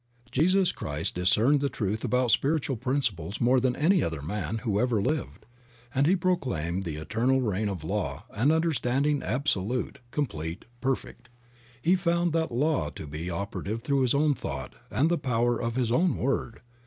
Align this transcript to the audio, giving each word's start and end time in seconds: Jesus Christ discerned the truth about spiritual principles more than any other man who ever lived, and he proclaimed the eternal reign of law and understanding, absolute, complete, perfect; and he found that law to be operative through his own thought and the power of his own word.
Jesus 0.31 0.71
Christ 0.71 1.13
discerned 1.13 1.59
the 1.59 1.69
truth 1.69 2.03
about 2.03 2.31
spiritual 2.31 2.75
principles 2.75 3.39
more 3.39 3.59
than 3.59 3.75
any 3.75 4.01
other 4.01 4.23
man 4.23 4.57
who 4.65 4.79
ever 4.79 4.99
lived, 4.99 5.45
and 5.93 6.07
he 6.07 6.15
proclaimed 6.15 6.85
the 6.85 6.95
eternal 6.95 7.39
reign 7.39 7.69
of 7.69 7.83
law 7.83 8.25
and 8.33 8.51
understanding, 8.51 9.21
absolute, 9.21 9.99
complete, 10.09 10.65
perfect; 10.81 11.29
and 11.29 11.35
he 11.83 11.95
found 11.95 12.33
that 12.33 12.51
law 12.51 12.89
to 12.89 13.05
be 13.05 13.29
operative 13.29 13.83
through 13.83 14.01
his 14.01 14.15
own 14.15 14.33
thought 14.33 14.73
and 14.89 15.11
the 15.11 15.19
power 15.19 15.61
of 15.61 15.75
his 15.75 15.91
own 15.91 16.17
word. 16.17 16.61